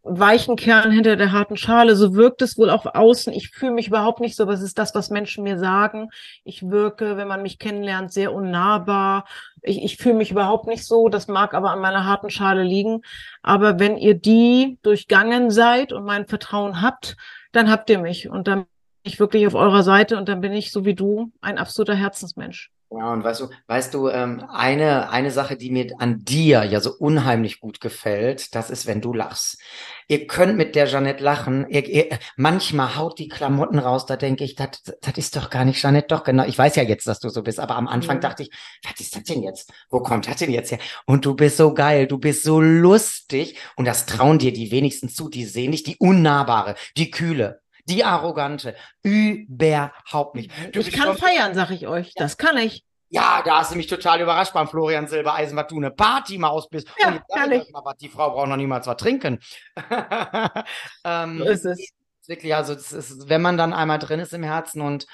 [0.10, 1.96] weichen Kern hinter der harten Schale.
[1.96, 3.34] So wirkt es wohl auch außen.
[3.34, 6.10] Ich fühle mich überhaupt nicht so, es ist das, was Menschen mir sagen.
[6.44, 9.26] Ich wirke, wenn man mich kennenlernt, sehr unnahbar.
[9.62, 11.10] Ich, ich fühle mich überhaupt nicht so.
[11.10, 13.02] Das mag aber an meiner harten Schale liegen.
[13.42, 17.18] Aber wenn ihr die durchgangen seid und mein Vertrauen habt,
[17.52, 18.30] dann habt ihr mich.
[18.30, 18.68] Und dann bin
[19.04, 22.72] ich wirklich auf eurer Seite und dann bin ich so wie du ein absoluter Herzensmensch.
[22.90, 26.80] Ja, und weißt du, weißt du, ähm, eine, eine Sache, die mir an dir ja
[26.80, 29.60] so unheimlich gut gefällt, das ist, wenn du lachst.
[30.08, 31.68] Ihr könnt mit der Jeanette lachen.
[31.68, 34.70] Ihr, ihr, manchmal haut die Klamotten raus, da denke ich, das
[35.18, 36.46] ist doch gar nicht Jeanette, doch genau.
[36.46, 38.22] Ich weiß ja jetzt, dass du so bist, aber am Anfang mhm.
[38.22, 38.52] dachte ich,
[38.84, 39.74] was ist das denn jetzt?
[39.90, 40.80] Wo kommt das denn jetzt her?
[41.06, 45.10] Und du bist so geil, du bist so lustig und das trauen dir die wenigsten
[45.10, 45.28] zu.
[45.28, 48.76] Die sehen dich, die unnahbare, die kühle, die Arrogante.
[49.04, 50.52] Überhaupt nicht.
[50.74, 52.14] Du ich kann feiern, sag ich euch.
[52.16, 52.84] Das kann ich.
[53.10, 56.90] Ja, da hast du mich total überrascht beim Florian Silbereisen, was du eine Partymaus bist.
[57.00, 57.14] Ja, Und
[57.52, 59.40] jetzt mal, die Frau braucht noch niemals was trinken.
[61.06, 61.94] ähm, so ist es
[62.28, 65.08] wirklich, also ist, wenn man dann einmal drin ist im Herzen und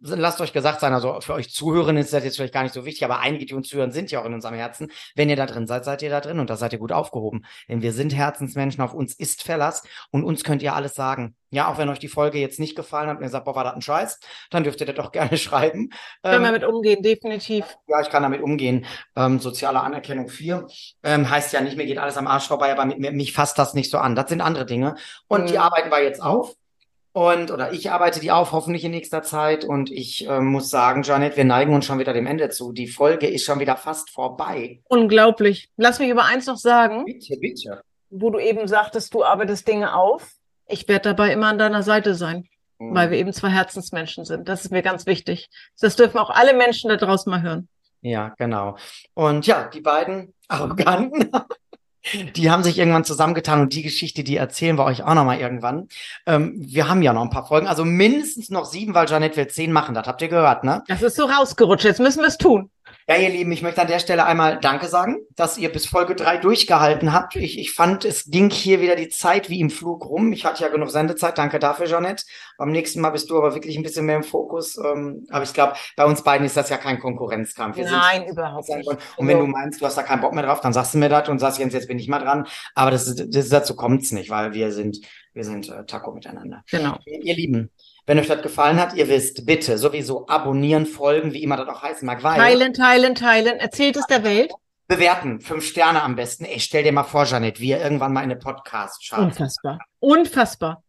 [0.00, 2.84] lasst euch gesagt sein, also für euch Zuhören ist das jetzt vielleicht gar nicht so
[2.84, 4.90] wichtig, aber einige, die uns zuhören, sind ja auch in unserem Herzen.
[5.14, 7.44] Wenn ihr da drin seid, seid ihr da drin und da seid ihr gut aufgehoben.
[7.68, 11.34] Denn wir sind Herzensmenschen, auf uns ist Verlass und uns könnt ihr alles sagen.
[11.50, 13.62] Ja, auch wenn euch die Folge jetzt nicht gefallen hat und ihr sagt, boah, war
[13.62, 14.18] das ein Scheiß,
[14.50, 15.90] dann dürft ihr das doch gerne schreiben.
[16.22, 17.64] Kann ähm, damit umgehen, definitiv.
[17.86, 18.86] Ja, ich kann damit umgehen.
[19.16, 20.66] Ähm, soziale Anerkennung 4
[21.04, 23.74] ähm, heißt ja nicht, mir geht alles am Arsch vorbei, aber mit, mich fasst das
[23.74, 24.16] nicht so an.
[24.16, 24.96] Das sind andere Dinge.
[25.28, 25.46] Und mhm.
[25.46, 26.54] die arbeiten wir jetzt auf.
[27.14, 29.64] Und, oder ich arbeite die auf, hoffentlich in nächster Zeit.
[29.64, 32.72] Und ich äh, muss sagen, Janet, wir neigen uns schon wieder dem Ende zu.
[32.72, 34.80] Die Folge ist schon wieder fast vorbei.
[34.88, 35.70] Unglaublich.
[35.76, 37.04] Lass mich aber eins noch sagen.
[37.04, 37.82] Bitte, bitte.
[38.10, 40.28] Wo du eben sagtest, du arbeitest Dinge auf.
[40.66, 42.48] Ich werde dabei immer an deiner Seite sein,
[42.80, 42.96] mhm.
[42.96, 44.48] weil wir eben zwei Herzensmenschen sind.
[44.48, 45.50] Das ist mir ganz wichtig.
[45.80, 47.68] Das dürfen auch alle Menschen da draußen mal hören.
[48.00, 48.76] Ja, genau.
[49.14, 51.30] Und ja, die beiden Arroganten
[52.36, 55.88] die haben sich irgendwann zusammengetan und die Geschichte, die erzählen wir euch auch nochmal irgendwann.
[56.26, 59.46] Ähm, wir haben ja noch ein paar Folgen, also mindestens noch sieben, weil Janet will
[59.48, 59.94] zehn machen.
[59.94, 60.82] Das habt ihr gehört, ne?
[60.88, 61.84] Das ist so rausgerutscht.
[61.84, 62.70] Jetzt müssen wir es tun.
[63.06, 66.14] Ja, ihr Lieben, ich möchte an der Stelle einmal Danke sagen, dass ihr bis Folge
[66.14, 67.36] drei durchgehalten habt.
[67.36, 70.32] Ich, ich fand, es ging hier wieder die Zeit wie im Flug rum.
[70.32, 71.36] Ich hatte ja genug Sendezeit.
[71.36, 72.24] Danke dafür, Jeanette.
[72.56, 74.78] Beim nächsten Mal bist du aber wirklich ein bisschen mehr im Fokus.
[74.78, 77.76] Ähm, aber ich glaube, bei uns beiden ist das ja kein Konkurrenzkampf.
[77.76, 78.88] Wir Nein, überhaupt nicht.
[78.88, 81.10] Und, wenn du meinst, du hast da keinen Bock mehr drauf, dann sagst du mir
[81.10, 82.46] das und sagst, Jens, jetzt bin ich mal dran.
[82.74, 85.00] Aber das, das dazu kommt's nicht, weil wir sind,
[85.34, 86.64] wir sind äh, Taco miteinander.
[86.70, 86.96] Genau.
[87.04, 87.70] Ihr Lieben,
[88.06, 91.82] wenn euch das gefallen hat, ihr wisst, bitte sowieso abonnieren, folgen, wie immer das auch
[91.82, 92.22] heißen mag.
[92.22, 93.58] Weil teilen, teilen, teilen.
[93.58, 94.52] Erzählt es der Welt.
[94.86, 96.44] Bewerten, fünf Sterne am besten.
[96.44, 99.24] Ey, stell dir mal vor, Janet, wir irgendwann mal in eine Podcast schauen.
[99.24, 99.78] Unfassbar.
[100.00, 100.83] Unfassbar.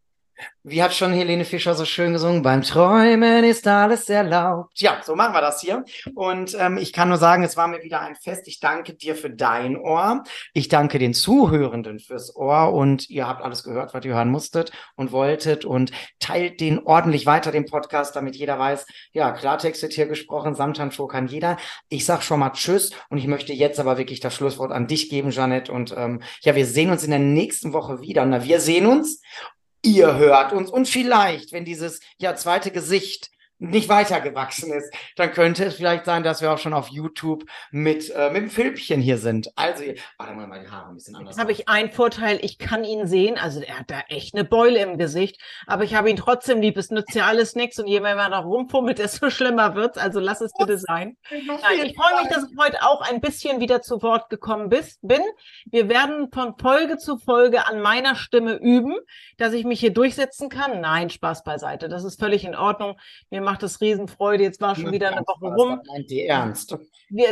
[0.63, 2.41] Wie hat schon Helene Fischer so schön gesungen?
[2.41, 4.79] Beim Träumen ist alles erlaubt.
[4.79, 5.85] Ja, so machen wir das hier.
[6.15, 8.47] Und ähm, ich kann nur sagen, es war mir wieder ein Fest.
[8.47, 10.23] Ich danke dir für dein Ohr.
[10.53, 12.73] Ich danke den Zuhörenden fürs Ohr.
[12.73, 15.65] Und ihr habt alles gehört, was ihr hören musstet und wolltet.
[15.65, 20.55] Und teilt den ordentlich weiter, den Podcast, damit jeder weiß, ja, Klartext wird hier gesprochen.
[20.55, 21.57] Samthandschuh kann jeder.
[21.89, 22.91] Ich sag schon mal Tschüss.
[23.09, 25.69] Und ich möchte jetzt aber wirklich das Schlusswort an dich geben, Janet.
[25.69, 28.25] Und ähm, ja, wir sehen uns in der nächsten Woche wieder.
[28.25, 29.21] Na, wir sehen uns
[29.85, 30.69] ihr hört uns.
[30.69, 33.29] Und vielleicht, wenn dieses ja zweite Gesicht
[33.69, 38.09] nicht weitergewachsen ist, dann könnte es vielleicht sein, dass wir auch schon auf YouTube mit,
[38.15, 39.51] äh, mit dem Filmchen hier sind.
[39.55, 39.83] Also,
[40.17, 41.35] warte mal, meine Haare ein bisschen anders.
[41.35, 43.37] Jetzt habe ich einen Vorteil, ich kann ihn sehen.
[43.37, 46.77] Also er hat da echt eine Beule im Gesicht, aber ich habe ihn trotzdem lieb.
[46.77, 49.97] Es nützt ja alles nichts und je mehr man noch rumfummelt, desto schlimmer wird's.
[49.97, 51.17] Also lass es bitte sein.
[51.29, 54.99] Nein, ich freue mich, dass ich heute auch ein bisschen wieder zu Wort gekommen bist,
[55.01, 55.21] bin.
[55.65, 58.95] Wir werden von Folge zu Folge an meiner Stimme üben,
[59.37, 60.81] dass ich mich hier durchsetzen kann.
[60.81, 61.89] Nein, Spaß beiseite.
[61.89, 62.97] Das ist völlig in Ordnung.
[63.29, 64.43] Mir macht es Riesenfreude.
[64.43, 65.81] Jetzt war schon wieder eine Woche rum.
[65.87, 66.77] Meint die ernst?
[67.07, 67.29] Wir,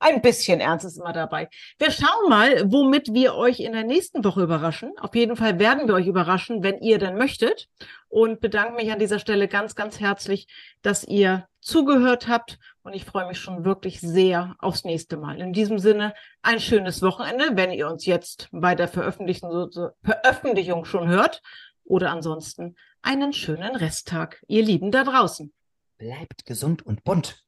[0.00, 1.50] ein bisschen Ernst ist immer dabei.
[1.78, 4.92] Wir schauen mal, womit wir euch in der nächsten Woche überraschen.
[4.98, 7.68] Auf jeden Fall werden wir euch überraschen, wenn ihr denn möchtet.
[8.08, 10.48] Und bedanke mich an dieser Stelle ganz, ganz herzlich,
[10.80, 12.58] dass ihr zugehört habt.
[12.82, 15.38] Und ich freue mich schon wirklich sehr aufs nächste Mal.
[15.38, 19.68] In diesem Sinne ein schönes Wochenende, wenn ihr uns jetzt bei der Veröffentlichung,
[20.02, 21.42] Veröffentlichung schon hört.
[21.84, 25.52] Oder ansonsten einen schönen Resttag, ihr Lieben da draußen.
[25.98, 27.44] Bleibt gesund und bunt.